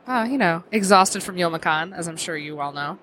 [0.06, 2.98] Uh, you know, exhausted from Youmacon, as I'm sure you all know.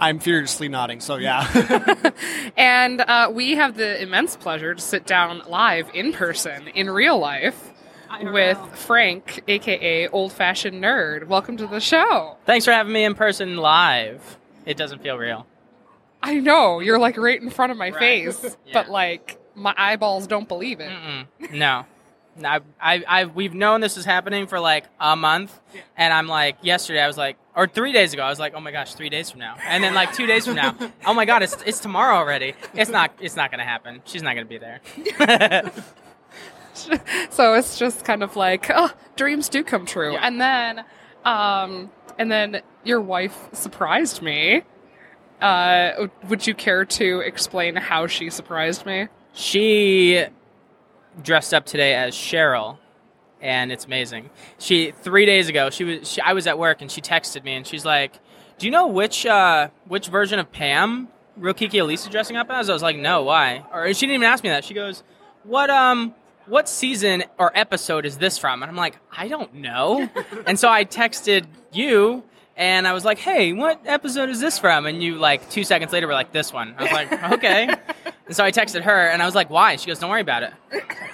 [0.00, 1.46] I'm furiously nodding, so yeah.
[2.56, 7.18] And uh, we have the immense pleasure to sit down live in person, in real
[7.18, 7.72] life,
[8.22, 11.26] with Frank, aka Old Fashioned Nerd.
[11.26, 12.36] Welcome to the show.
[12.46, 14.38] Thanks for having me in person live.
[14.66, 15.46] It doesn't feel real.
[16.22, 17.98] I know, you're like right in front of my Right.
[17.98, 18.72] face, Yeah.
[18.74, 20.90] but like my eyeballs don't believe it.
[20.90, 21.52] Mm-mm.
[21.52, 21.86] No.
[22.38, 25.58] No, I, I, I, we've known this is happening for like a month,
[25.96, 28.60] and I'm like, yesterday I was like, or three days ago, I was like, oh
[28.60, 31.24] my gosh, three days from now, and then like two days from now, oh my
[31.24, 32.54] god, it's it's tomorrow already.
[32.74, 34.00] It's not, it's not gonna happen.
[34.04, 34.80] She's not gonna be there.
[37.30, 40.26] so it's just kind of like oh, dreams do come true Yeah.
[40.26, 40.84] and then
[41.24, 44.62] um and then your wife surprised me
[45.42, 50.24] uh would you care to explain how she surprised me She
[51.22, 52.78] dressed up today as Cheryl,
[53.40, 54.30] and it's amazing.
[54.58, 57.54] She three days ago, she was she, I was at work, and she texted me,
[57.54, 58.18] and she's like,
[58.58, 61.08] "Do you know which uh, which version of Pam
[61.38, 64.28] Rokiki Elise is dressing up as?" I was like, "No, why?" Or she didn't even
[64.28, 64.64] ask me that.
[64.64, 65.02] She goes,
[65.44, 66.14] "What um."
[66.46, 68.62] What season or episode is this from?
[68.62, 70.08] And I'm like, I don't know.
[70.46, 72.24] and so I texted you
[72.58, 74.86] and I was like, hey, what episode is this from?
[74.86, 76.74] And you, like, two seconds later were like, this one.
[76.76, 77.68] I was like, okay.
[78.28, 79.74] And so I texted her and I was like, why?
[79.76, 80.52] She goes, don't worry about it.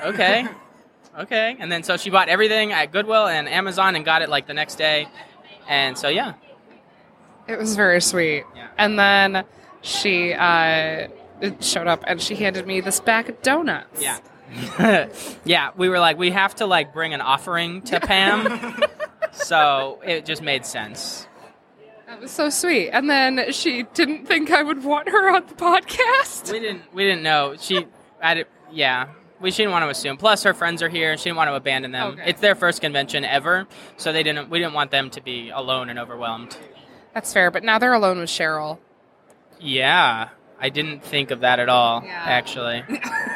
[0.02, 0.46] okay.
[1.18, 1.56] Okay.
[1.58, 4.54] And then so she bought everything at Goodwill and Amazon and got it like the
[4.54, 5.08] next day.
[5.68, 6.34] And so, yeah.
[7.48, 8.68] it was very sweet Yeah.
[8.76, 9.44] and then
[9.80, 11.08] she uh
[11.60, 14.18] showed up and she handed me this bag of donuts Yeah.
[15.44, 15.70] yeah.
[15.76, 18.82] We were like, we have to like bring an offering to Pam.
[19.32, 21.26] so it just made sense.
[22.14, 25.54] That was so sweet and then she didn't think i would want her on the
[25.54, 27.56] podcast We didn't, we didn't know.
[27.58, 27.86] She,
[28.22, 29.08] I did, yeah.
[29.40, 30.16] We she didn't want to assume.
[30.16, 32.12] Plus, her friends are here, she didn't want to abandon them.
[32.12, 32.22] Okay.
[32.30, 33.66] It's their first convention ever,
[33.96, 34.48] so they didn't.
[34.48, 36.56] We didn't want them to be alone and overwhelmed.
[37.12, 38.78] that's fair but now they're alone with cheryl
[39.60, 40.28] Yeah,
[40.60, 42.02] I didn't think of that at all.
[42.04, 42.22] Yeah.
[42.24, 42.84] Actually,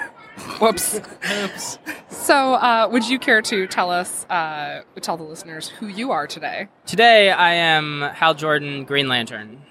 [0.61, 1.01] Whoops.
[1.31, 1.79] Oops.
[2.09, 6.27] So, uh, would you care to tell us, uh, tell the listeners who you are
[6.27, 6.69] today?
[6.87, 9.63] today I am Hal Jordan, Green Lantern.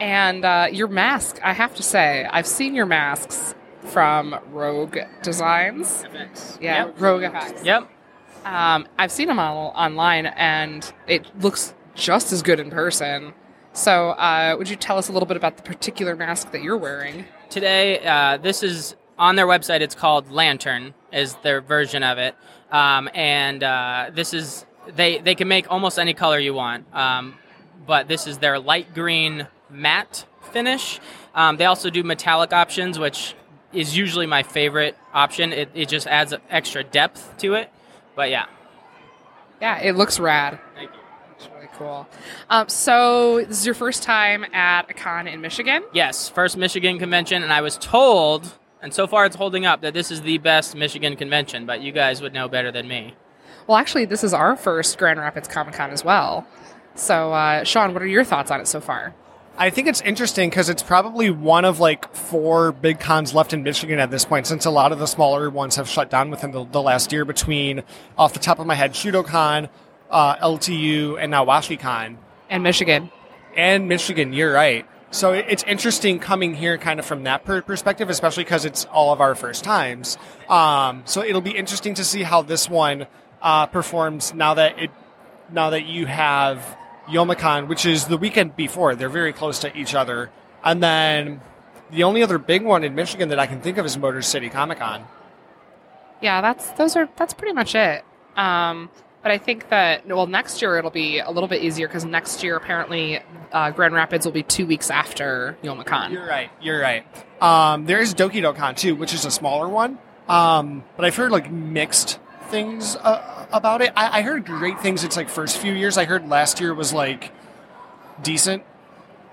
[0.00, 6.04] And uh, your mask, I have to say, I've seen your masks from Rogue Designs.
[6.60, 7.00] Yeah, Yep.
[7.00, 7.64] Rogue Effects.
[7.64, 7.88] Yep.
[8.44, 13.32] Um, I've seen them on, online, and it looks just as good in person.
[13.72, 16.76] So, uh, would you tell us a little bit about the particular mask that you're
[16.76, 17.24] wearing?
[17.50, 19.80] Today, uh, this is on their website.
[19.80, 22.34] It's called Lantern, is their version of it,
[22.70, 27.34] um, and uh, this is they they can make almost any color you want, um,
[27.86, 31.00] but this is their light green matte finish.
[31.34, 33.34] Um, they also do metallic options, which
[33.72, 35.52] is usually my favorite option.
[35.52, 37.70] It, it just adds extra depth to it.
[38.14, 38.46] But yeah,
[39.60, 40.60] Yeah, it looks rad.
[40.76, 40.98] thank you.
[41.36, 42.06] It's really cool.
[42.48, 45.82] Um, so, this is your first time at a con in Michigan?
[45.92, 48.52] Yes, first Michigan convention, and I was told,
[48.84, 51.66] and so far it's holding up, that this is the best Michigan convention.
[51.66, 53.14] But you guys would know better than me.
[53.66, 56.46] Well, actually, this is our first Grand Rapids Comic Con as well.
[56.94, 59.14] So, uh, Sean, what are your thoughts on it so far?
[59.56, 63.62] I think it's interesting because it's probably one of like four big cons left in
[63.62, 66.50] Michigan at this point, since a lot of the smaller ones have shut down within
[66.50, 67.24] the, the last year.
[67.24, 67.82] Between,
[68.18, 69.70] off the top of my head, ShutoCon,
[70.10, 72.16] uh, LTU, and now WashiCon.
[72.50, 73.10] And Michigan.
[73.56, 74.32] and Michigan.
[74.32, 74.86] You're right.
[75.14, 79.12] So it's interesting coming here kind of from that per- perspective, especially because it's all
[79.12, 80.18] of our first times.
[80.48, 83.06] Um, so it'll be interesting to see how this one
[83.40, 84.90] uh, performs now that it
[85.52, 86.76] now that you have
[87.06, 88.96] Youmacon, which is the weekend before.
[88.96, 90.32] They're very close to each other,
[90.64, 91.40] and then
[91.92, 94.48] the only other big one in Michigan that I can think of is Motor City
[94.48, 95.04] Comic Con.
[96.20, 98.04] Yeah, that's those are that's pretty much it.
[98.34, 98.90] Um,
[99.24, 102.42] but I think that well, next year it'll be a little bit easier because next
[102.44, 103.20] year apparently
[103.52, 106.12] uh, Grand Rapids will be two weeks after Youmacon.
[106.12, 106.50] You're right.
[106.60, 107.06] You're right.
[107.42, 109.98] Um, there is Doki Dokkan too, which is a smaller one.
[110.28, 113.94] Um, but I've heard like mixed things uh, about it.
[113.96, 115.04] I, I heard great things.
[115.04, 115.96] It's like first few years.
[115.96, 117.32] I heard last year was like
[118.22, 118.62] decent,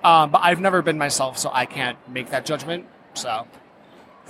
[0.06, 2.86] um, but I've never been myself, so I can't make that judgment.
[3.14, 3.46] So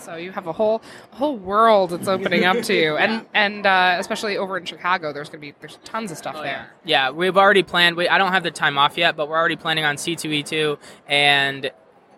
[0.02, 0.82] So you have a whole
[1.12, 5.14] a whole world that's opening up to you, and and uh, especially over in Chicago,
[5.14, 6.72] there's gonna be there's tons of stuff there.
[6.84, 7.96] Yeah, we've already planned.
[7.96, 10.78] We, I don't have the time off yet, but we're already planning on C2E2
[11.08, 11.72] and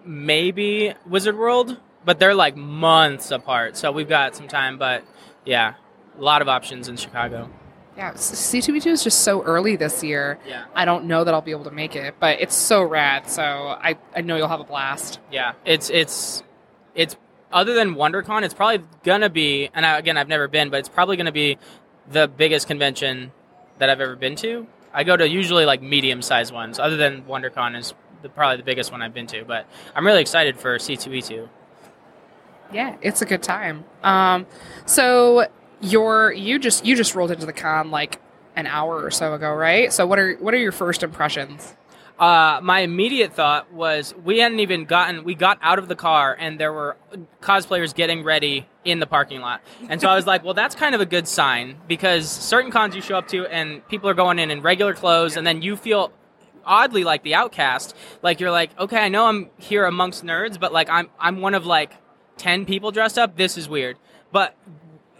[0.06, 3.78] maybe Wizard World but they're like months apart.
[3.78, 5.04] So we've got some time, but
[5.46, 5.76] yeah,
[6.18, 7.50] a lot of options in Chicago.
[7.98, 10.40] Yeah, C two E two is just so early this year.
[10.48, 10.66] Yeah.
[10.74, 13.30] I don't know that I'll be able to make it, but it's so rad.
[13.30, 15.20] So I, I know you'll have a blast.
[15.32, 16.42] Yeah, it's it's
[16.96, 17.16] it's
[17.54, 20.90] other than WonderCon, it's probably gonna be, and I, again, I've never been, but it's
[20.90, 21.58] probably gonna be
[22.10, 23.32] the biggest convention
[23.78, 24.68] that I've ever been to.
[24.94, 26.80] I go to usually like medium sized ones.
[26.80, 30.22] Other than WonderCon is the, probably the biggest one I've been to, but I'm really
[30.22, 31.48] excited for C2E2.
[32.72, 33.86] Yeah, it's a good time.
[34.04, 34.46] Um,
[34.86, 35.48] so
[35.82, 38.20] you're you just you just rolled into the con like
[38.56, 39.92] an hour or so ago, right?
[39.92, 41.76] So what are what are your first impressions?
[42.24, 46.34] Uh, my immediate thought was we hadn't even gotten we got out of the car
[46.40, 46.96] and there were
[47.42, 49.62] cosplayers getting ready in the parking lot.
[49.90, 52.96] And so i was like well that's kind of a good sign because certain cons
[52.96, 55.76] you show up to and people are going in in regular clothes and then you
[55.76, 56.14] feel
[56.64, 57.94] oddly like the outcast.
[58.22, 61.56] Like you're like okay i know i'm here amongst nerds but like i'm i'm one
[61.56, 61.92] of like
[62.38, 63.36] 10 people dressed up.
[63.36, 63.98] This is weird.
[64.32, 64.56] But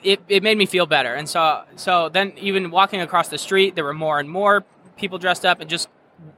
[0.04, 1.14] it, it made me feel better.
[1.14, 4.64] And so so then even walking across the street there were more and more
[4.96, 5.90] people dressed up and just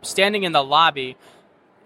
[0.02, 1.18] standing in the lobby,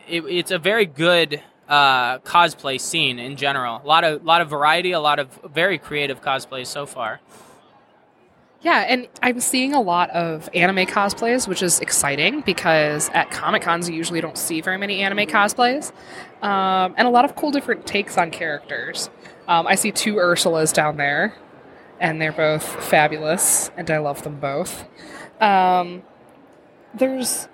[0.07, 3.81] it, it's a very good uh, cosplay scene in general.
[3.83, 7.21] A lot of lot of variety, a lot of very creative cosplays so far.
[8.61, 13.61] Yeah, and I'm seeing a lot of anime cosplays, which is exciting because at Comic
[13.61, 15.93] Cons you usually don't see very many anime cosplays,
[16.41, 19.09] um, and a lot of cool different takes on characters.
[19.47, 21.35] Um, I see two Ursulas down there,
[22.01, 24.85] and they're both fabulous, and I love them both.
[25.39, 26.03] Um,
[26.93, 27.47] there's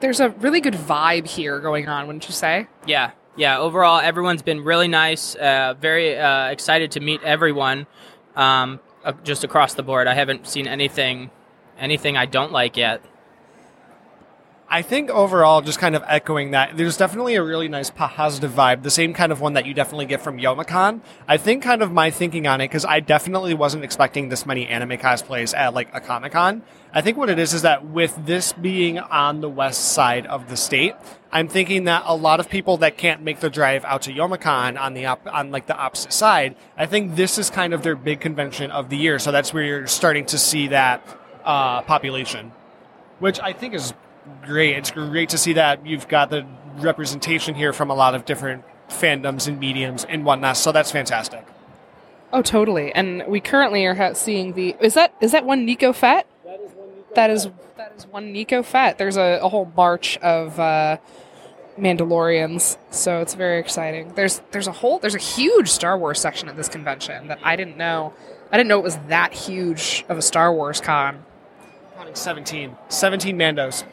[0.00, 2.66] there's a really good vibe here going on, wouldn't you say?
[2.86, 3.58] Yeah, yeah.
[3.58, 5.34] Overall, everyone's been really nice.
[5.34, 7.86] Uh, very uh, excited to meet everyone,
[8.34, 10.06] um, uh, just across the board.
[10.06, 11.30] I haven't seen anything,
[11.78, 13.02] anything I don't like yet.
[14.68, 18.82] I think overall, just kind of echoing that, there's definitely a really nice positive vibe,
[18.82, 21.02] the same kind of one that you definitely get from Youmacon.
[21.28, 24.66] I think kind of my thinking on it, because I definitely wasn't expecting this many
[24.66, 26.62] anime cosplays at like a Comic Con.
[26.92, 30.48] I think what it is is that with this being on the west side of
[30.48, 30.96] the state,
[31.30, 34.80] I'm thinking that a lot of people that can't make the drive out to Youmacon
[34.80, 37.94] on the op- on like the opposite side, I think this is kind of their
[37.94, 39.20] big convention of the year.
[39.20, 41.06] So that's where you're starting to see that
[41.44, 42.50] uh, population,
[43.20, 43.94] which I think is
[44.42, 44.76] great.
[44.76, 46.46] It's great to see that you've got the
[46.76, 50.56] representation here from a lot of different fandoms and mediums and whatnot.
[50.56, 51.44] So that's fantastic.
[52.32, 52.92] Oh, totally.
[52.92, 56.26] And we currently are seeing the is that is that one Nico Fett?
[57.14, 58.98] That is that is one Nico Fett.
[58.98, 60.98] There's a, a whole march of uh,
[61.78, 64.12] Mandalorians, so it's very exciting.
[64.14, 67.56] There's there's a whole there's a huge Star Wars section at this convention that I
[67.56, 68.12] didn't know.
[68.52, 71.24] I didn't know it was that huge of a Star Wars con.
[71.96, 72.76] Counting 17.
[72.90, 73.84] 17 Mandos.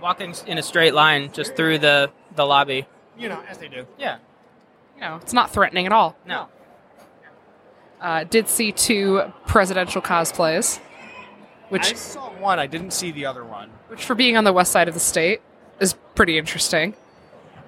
[0.00, 2.86] Walking in a straight line just through the the lobby.
[3.18, 3.86] You know, as they do.
[3.98, 4.18] Yeah.
[4.96, 6.16] You know, it's not threatening at all.
[6.26, 6.48] No.
[8.00, 10.78] Uh, did see two presidential cosplays,
[11.70, 12.58] which I saw one.
[12.58, 13.70] I didn't see the other one.
[13.88, 15.40] which for being on the west side of the state
[15.80, 16.94] is pretty interesting.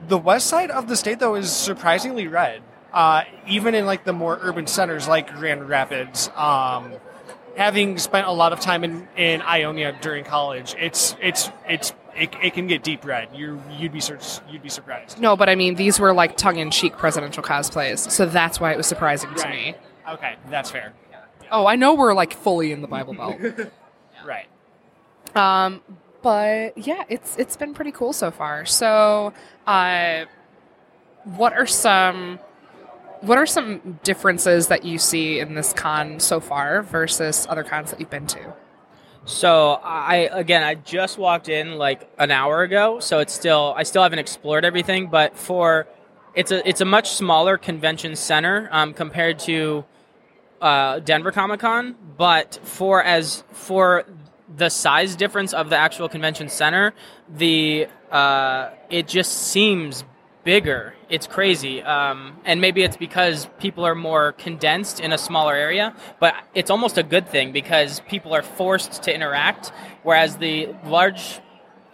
[0.07, 2.63] The west side of the state, though, is surprisingly red.
[2.93, 6.31] Uh, even in like the more urban centers like Grand Rapids.
[6.37, 6.93] Um,
[7.57, 12.35] having spent a lot of time in, in Ionia during college, it's it's it's it,
[12.43, 13.29] it can get deep red.
[13.35, 14.19] You you'd be sur-
[14.51, 15.21] you'd be surprised.
[15.21, 18.87] No, but I mean these were like tongue-in-cheek presidential cosplays, so that's why it was
[18.87, 19.75] surprising to me.
[20.09, 20.93] Okay, that's fair.
[21.51, 23.37] Oh, I know we're like fully in the Bible Belt.
[24.27, 24.49] Right.
[25.37, 25.81] Um,
[26.23, 28.67] but yeah, it's it's been pretty cool so far.
[28.67, 29.33] So,
[29.67, 30.25] uh,
[31.25, 32.41] what are some
[33.21, 37.91] what are some differences that you see in this con so far versus other cons
[37.91, 38.53] that you've been to?
[39.29, 43.83] So I again I just walked in like an hour ago, so it's still I
[43.83, 45.87] still haven't explored everything, but for
[46.35, 49.85] it's a it's a much smaller convention center um, compared to
[50.63, 54.07] uh, Denver Comic Con, but for as for
[54.57, 56.95] the size difference of the actual convention center,
[57.29, 60.05] the uh, it just seems
[60.49, 60.95] bigger.
[61.11, 65.95] It's crazy, um, and maybe it's because people are more condensed in a smaller area.
[66.21, 69.73] But it's almost a good thing because people are forced to interact,
[70.05, 71.41] whereas the large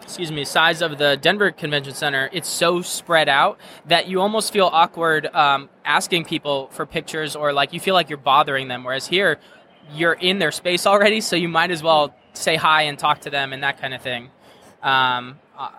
[0.01, 4.53] excuse me, size of the Denver Convention Center, it's so spread out that you almost
[4.53, 8.85] feel awkward um, asking people for pictures or like you feel like you're bothering them.
[8.85, 9.37] Whereas here,
[9.91, 13.29] you're in their space already, so you might as well say hi and talk to
[13.29, 14.29] them and that kind of thing.
[14.81, 15.71] Um, uh,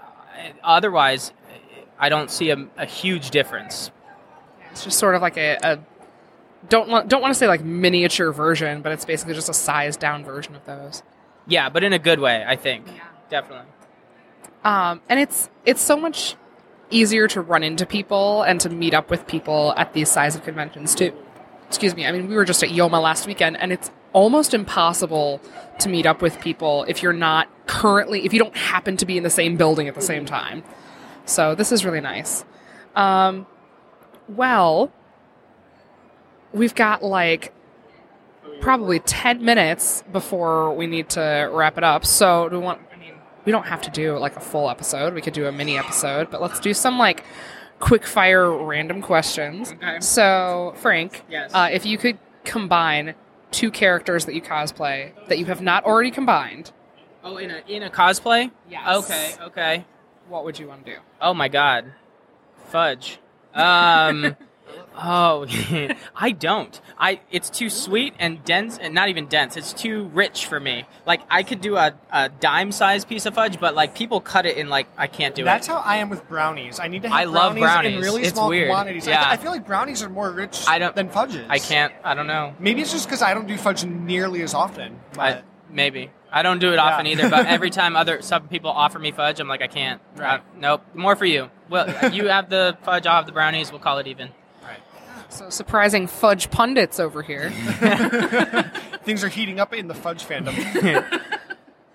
[0.63, 1.33] otherwise,
[1.99, 3.91] I don't see a, a huge difference.
[4.71, 5.79] It's just sort of like a, a
[6.69, 10.01] don't want, don't want to say like miniature version, but it's basically just a sized
[10.01, 11.03] down version of those.
[11.47, 12.87] Yeah, but in a good way, I think.
[13.31, 13.67] Definitely.
[14.65, 16.35] Um, and it's it's so much
[16.91, 20.45] easier to run into people and to meet up with people at these size of
[20.45, 21.13] conventions too.
[21.69, 22.07] Excuse me.
[22.07, 25.41] I mean, we were just at Youma last weekend, and it's almost impossible
[25.79, 29.17] to meet up with people if you're not currently if you don't happen to be
[29.17, 30.63] in the same building at the same time.
[31.27, 32.45] So this is really nice.
[32.95, 33.47] Um,
[34.29, 34.91] well,
[36.53, 37.53] we've got like
[38.61, 42.07] probably 10 minutes before we need to wrap it up.
[42.07, 43.13] So, do we want, I mean,
[43.45, 45.13] we don't have to do like a full episode.
[45.15, 47.25] We could do a mini episode, but let's do some like
[47.81, 49.73] quick fire random questions.
[49.73, 50.01] Okay.
[50.01, 51.51] So, Frank, Yes.
[51.53, 53.15] uh, if you could combine
[53.51, 56.73] two characters that you cosplay that you have not already combined,
[57.25, 58.53] Oh, in a in a cosplay?
[58.71, 58.87] Yes.
[59.05, 59.85] Okay, okay.
[60.29, 60.99] What would you want to do?
[61.21, 61.93] Oh my god.
[62.69, 63.19] Fudge.
[63.55, 64.37] Um
[64.99, 65.47] Oh,
[66.17, 66.79] I don't.
[66.99, 69.57] I it's too sweet and dense and not even dense.
[69.57, 70.85] It's too rich for me.
[71.07, 74.45] Like I could do a, a dime sized piece of fudge, but like people cut
[74.47, 75.45] it in like I can't do it.
[75.45, 75.71] That's it.
[75.73, 76.81] how I am with brownies.
[76.81, 77.95] I need to have I love brownies, brownies.
[77.97, 78.69] in really It's small weird.
[78.71, 79.07] quantities.
[79.07, 79.25] I, Yeah.
[79.29, 81.47] I feel like brownies are more rich I don't- than fudges.
[81.49, 81.93] I can't.
[82.03, 82.55] I don't know.
[82.59, 84.99] Maybe it's just because I don't do fudge nearly as often.
[85.13, 86.11] I, But maybe.
[86.37, 87.13] I don't do it often Yeah.
[87.13, 90.01] either, but every time other some people offer me fudge, I'm like I can't.
[90.17, 90.41] Right.
[90.41, 90.83] Uh, nope.
[90.95, 91.51] More for you.
[91.71, 93.71] Well, you have the fudge, I'll have the brownies.
[93.71, 94.31] We'll call it even.
[95.29, 97.51] So, surprising fudge pundits over here.
[99.05, 100.55] things are heating up in the fudge fandom.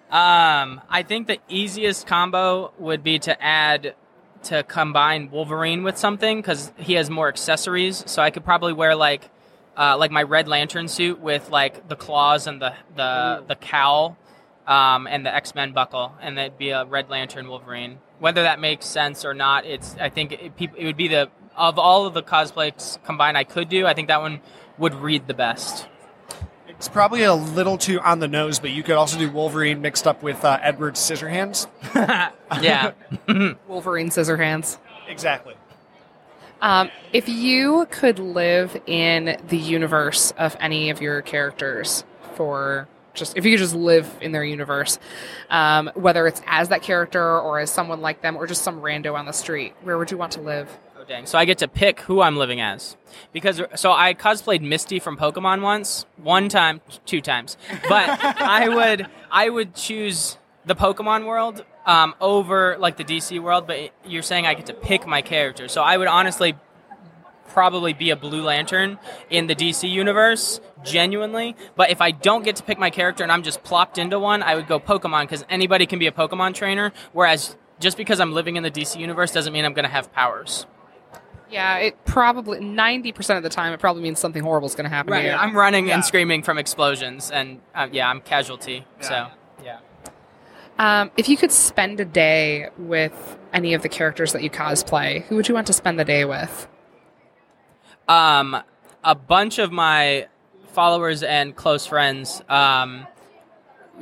[0.10, 3.96] Um, I think the easiest combo would be to add
[4.44, 8.04] to combine Wolverine with something because he has more accessories.
[8.08, 9.30] So I could probably wear like
[9.78, 14.18] uh, like my Red Lantern suit with like the claws and the the the cowl,
[14.72, 18.00] um, and the X Men buckle, and that'd be a Red Lantern Wolverine.
[18.20, 21.30] Whether that makes sense or not, it's I think it, peop- it would be the
[21.58, 23.86] of all of the cosplays combined I could do.
[23.86, 24.40] I think that one
[24.78, 25.88] would read the best.
[26.70, 30.08] it's probably a little too on the nose, but you could also do Wolverine mixed
[30.08, 31.68] up with uh, Edward Scissorhands.
[32.62, 32.94] yeah.
[33.68, 34.78] Wolverine Scissorhands.
[35.10, 35.56] Exactly.
[36.62, 43.38] Um, if you could live in the universe of any of your characters for just
[43.38, 45.00] if you could just live in their universe,
[45.50, 49.16] um, whether it's as that character or as someone like them or just some rando
[49.16, 50.70] on the street, where would you want to live?
[50.98, 51.26] Oh dang!
[51.26, 52.96] So I get to pick who I'm living as
[53.34, 57.58] because so I cosplayed Misty from Pokemon once, one time, two times,
[57.90, 63.68] but I would I would choose the Pokemon world um, over like the DC world.
[63.68, 66.56] But you're saying I get to pick my character, so I would honestly
[67.54, 68.98] probably be a Blue Lantern
[69.30, 71.56] in the DC universe, genuinely.
[71.76, 74.44] But if I don't get to pick my character and I'm just plopped into one,
[74.44, 76.92] I would go Pokemon because anybody can be a Pokemon trainer.
[77.14, 80.12] Whereas just because I'm living in the DC universe doesn't mean I'm going to have
[80.14, 80.66] powers.
[81.50, 84.86] Yeah, it probably ninety percent of the time it probably means something horrible is going
[84.86, 85.32] to happen to you.
[85.32, 85.96] I'm running Yeah.
[85.96, 88.86] and screaming from explosions, and uh, yeah, I'm casualty.
[89.02, 89.28] So
[89.62, 89.80] yeah.
[90.80, 95.24] Um, if you could spend a day with any of the characters that you cosplay,
[95.24, 96.68] who would you want to spend the day with?
[98.08, 98.58] Um,
[99.04, 100.28] a bunch of my
[100.74, 103.08] followers and close friends um,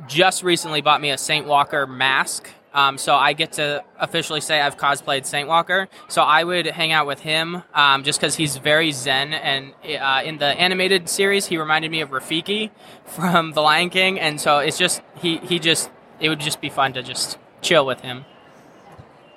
[0.08, 2.50] just recently bought me a Saint Walker mask.
[2.72, 5.90] Um, so I get to officially say I've cosplayed Saint Walker.
[6.08, 9.34] So I would hang out with him um, just because he's very zen.
[9.34, 12.70] And uh, in the animated series, he reminded me of Rafiki
[13.06, 14.20] from The Lion King.
[14.20, 15.90] And so it's just he he just
[16.20, 18.26] it would just be fun to just chill with him.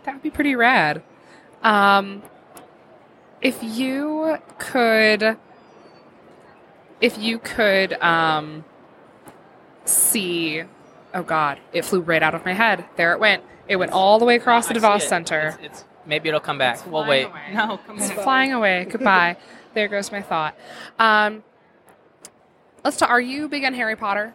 [0.04, 1.02] That would be pretty rad.
[1.62, 2.22] Um,
[3.42, 5.36] if you could,
[7.00, 8.64] if you could um,
[9.84, 10.62] see,
[11.14, 12.84] oh god, it flew right out of my head.
[12.96, 13.42] There it went.
[13.68, 15.02] It went all the way across the DeVos it.
[15.02, 15.48] Center.
[15.48, 16.84] It's, it's- maybe it'll come back.
[16.90, 17.24] we'll wait.
[17.26, 17.52] away.
[17.54, 18.18] No, come It's back.
[18.20, 18.84] flying away.
[18.90, 19.36] Goodbye.
[19.74, 20.56] there goes my thought.
[20.98, 21.42] Um,
[22.84, 23.08] let's talk.
[23.10, 24.34] Are you big on Harry Potter?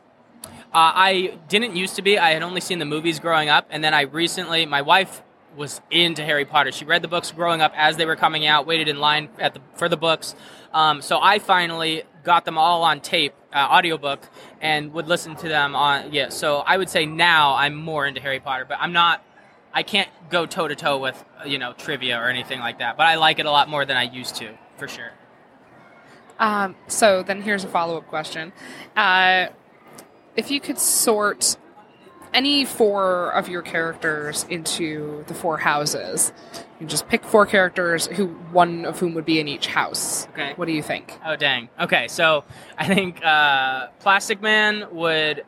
[0.74, 2.18] Uh, I didn't used to be.
[2.18, 5.22] I had only seen the movies growing up, and then I recently, my wife
[5.58, 6.72] was into Harry Potter.
[6.72, 9.54] She read the books growing up as they were coming out, waited in line at
[9.54, 10.36] the for the books.
[10.74, 14.30] Um, so I finally got them all on tape, uh, audiobook,
[14.62, 16.14] and would listen to them on.
[16.14, 19.24] Yeah, so I would say now I'm more into Harry Potter, but I'm not.
[19.74, 23.08] I can't go toe to toe with you know trivia or anything like that, but
[23.08, 25.12] I like it a lot more than I used to, for sure.
[26.40, 28.54] Um, so then here's a follow up question.
[28.96, 29.48] Uh,
[30.36, 31.58] if you could sort
[32.34, 36.32] any four of your characters into the four houses,
[36.80, 40.28] you just pick four characters who one of whom would be in each house.
[40.34, 40.54] Okay.
[40.56, 41.18] What do you think?
[41.26, 41.70] Oh dang.
[41.80, 42.44] Okay, so
[42.78, 45.44] I think uh, Plastic Man would.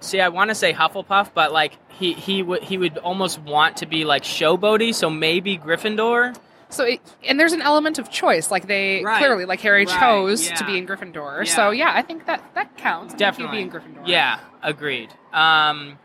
[0.00, 3.78] See, I want to say Hufflepuff, but like he he would he would almost want
[3.78, 6.36] to be like showboaty, so maybe Gryffindor.
[6.70, 8.50] So, it, and there's an element of choice.
[8.50, 9.18] Like they Right.
[9.18, 10.54] clearly, like Harry Right, chose yeah.
[10.56, 11.46] to be in Gryffindor.
[11.46, 11.54] Yeah.
[11.54, 13.14] So yeah, I think that that counts.
[13.14, 13.56] I Definitely.
[13.58, 14.06] be in Gryffindor.
[14.06, 15.10] Yeah, agreed.
[15.32, 15.98] Um,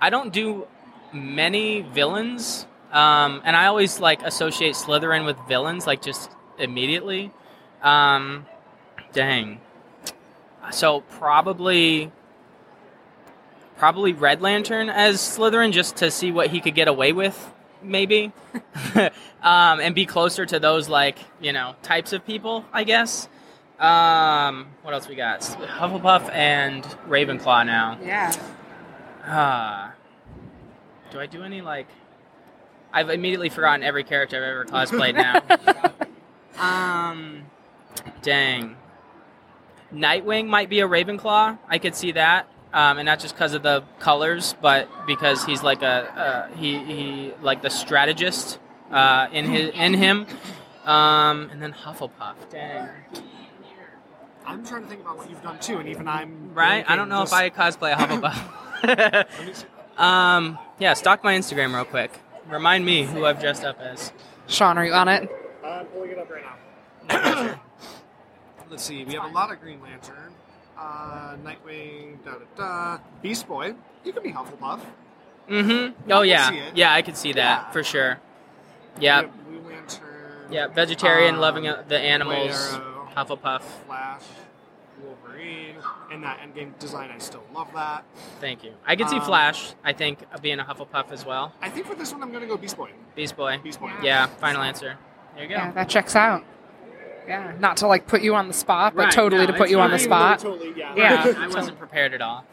[0.00, 0.66] I don't do
[1.12, 7.32] many villains, Um, and I always like associate Slytherin with villains, like just immediately.
[7.82, 8.46] Um,
[9.12, 9.60] dang.
[10.70, 12.10] So probably,
[13.76, 18.32] probably Red Lantern as Slytherin, just to see what he could get away with, maybe,
[19.42, 23.28] um, and be closer to those like you know types of people, I guess.
[23.78, 25.40] Um, what else we got?
[25.40, 27.98] Hufflepuff and Ravenclaw now.
[28.02, 28.32] Yeah.
[29.24, 29.94] Ah.
[31.10, 31.86] do I do any like?
[32.92, 35.42] I've immediately forgotten every character I've ever cosplayed now.
[37.10, 37.44] um,
[38.22, 38.76] dang.
[39.92, 41.58] Nightwing might be a Ravenclaw.
[41.68, 45.62] I could see that, um, and not just because of the colors, but because he's
[45.62, 48.58] like a uh, he he like the strategist
[48.90, 50.26] uh, in his in him.
[50.84, 52.36] Um, and then Hufflepuff.
[52.50, 52.88] Dang.
[54.46, 56.82] I'm trying to think about what you've done too, and even I'm Right?
[56.88, 59.64] I don't know if I cosplay a Hufflepuff.
[59.98, 62.10] um, yeah, stalk my Instagram real quick.
[62.48, 64.12] Remind me who I've dressed up as.
[64.46, 65.28] Sean, are you on it?
[65.62, 66.44] I'm pulling it up right
[67.10, 67.60] now.
[68.70, 69.04] Let's see.
[69.04, 70.32] We have a lot of Green Lantern,
[70.78, 72.44] uh, Nightwing, da da
[72.96, 72.98] da.
[73.22, 73.74] Beast Boy.
[74.04, 74.80] You can be Hufflepuff.
[75.48, 76.12] Mm-hmm.
[76.12, 77.70] Oh yeah, yeah, I could see that Yeah.
[77.70, 78.18] for sure.
[79.00, 80.46] Yeah, Blue Lantern.
[80.50, 82.74] yeah, vegetarian, um, loving uh, the animals.
[82.74, 83.62] Arrow, Hufflepuff.
[83.86, 84.22] Flash,
[85.02, 85.76] Wolverine,
[86.12, 87.10] and that Endgame design.
[87.10, 88.04] I still love that.
[88.40, 88.72] Thank you.
[88.86, 89.72] I could see Um, Flash.
[89.84, 91.52] I think being a Hufflepuff as well.
[91.62, 92.90] I think for this one, I'm gonna go Beast Boy.
[93.14, 93.58] Beast Boy.
[93.62, 93.90] Beast Boy.
[94.02, 94.98] Yeah, final answer.
[95.34, 95.54] There you go.
[95.56, 96.44] Yeah, that checks out.
[97.28, 99.62] Yeah, not to like put you on the spot, but Right, totally no, to put
[99.64, 100.40] it's you on the spot.
[100.40, 100.94] Totally, yeah.
[100.96, 101.34] Yeah.
[101.38, 102.44] I wasn't prepared at all.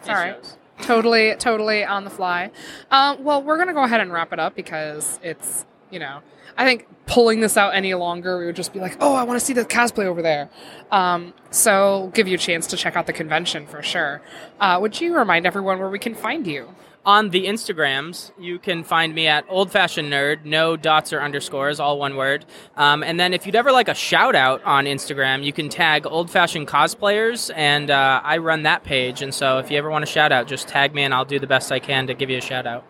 [0.00, 0.56] It's all right.
[0.82, 2.50] Totally, totally on the fly.
[2.90, 6.20] Um, well, we're gonna go ahead and wrap it up because it's you know
[6.56, 9.38] I think pulling this out any longer, we would just be like, oh, I want
[9.38, 10.48] to see the cosplay over there.
[10.90, 14.22] Um, so give you a chance to check out the convention for sure.
[14.58, 16.74] Uh, would you remind everyone where we can find you?
[17.06, 21.78] On the Instagrams, you can find me at Old Fashioned Nerd, no dots or underscores,
[21.78, 22.44] all one word.
[22.76, 26.04] Um, and then if you'd ever like a shout out on Instagram, you can tag
[26.04, 29.22] Old Fashioned Cosplayers, and uh, I run that page.
[29.22, 31.38] And so if you ever want a shout out, just tag me and I'll do
[31.38, 32.84] the best I can to give you a shout out.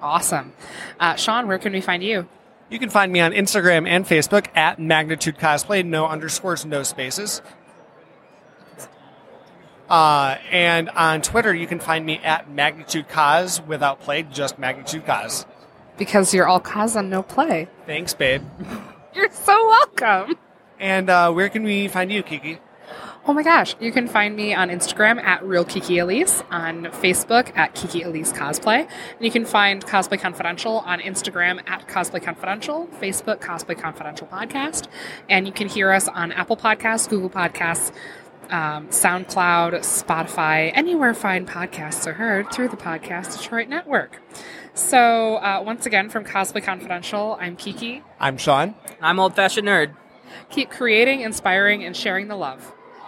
[0.00, 0.54] Awesome,
[0.98, 1.46] uh, Sean.
[1.46, 2.26] Where can we find you?
[2.70, 7.42] You can find me on Instagram and Facebook at Magnitude Cosplay, no underscores, no spaces.
[9.92, 15.04] Uh, and on Twitter, you can find me at Magnitude Cos without play, just Magnitude
[15.04, 15.44] Cos.
[15.98, 17.68] Because you're all cause and no play.
[17.84, 18.42] Thanks, babe.
[19.14, 20.38] You're so welcome.
[20.80, 22.58] And uh, where can we find you, Kiki?
[23.26, 27.56] Oh my gosh, you can find me on Instagram at Real Kiki Elise, on Facebook
[27.56, 32.88] at Kiki Elise Cosplay, and you can find Cosplay Confidential on Instagram at Cosplay Confidential,
[33.00, 34.88] Facebook Cosplay Confidential Podcast,
[35.28, 37.92] and you can hear us on Apple Podcasts, Google Podcasts,
[38.52, 44.20] um, SoundCloud, Spotify, anywhere fine podcasts are heard through the Podcast Detroit Network.
[44.74, 48.02] So, uh, once again, from Cosplay Confidential, I'm Kiki.
[48.20, 48.74] I'm Sean.
[49.00, 49.94] I'm Old Fashioned Nerd.
[50.50, 52.72] Keep creating, inspiring, and sharing the love.